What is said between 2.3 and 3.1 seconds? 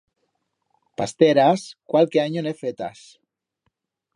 en he fetas.